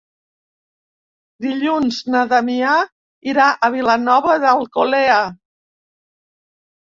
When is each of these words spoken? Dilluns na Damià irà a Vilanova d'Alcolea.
Dilluns 1.45 1.99
na 2.15 2.23
Damià 2.31 2.71
irà 3.35 3.51
a 3.51 3.69
Vilanova 3.77 4.39
d'Alcolea. 4.45 5.19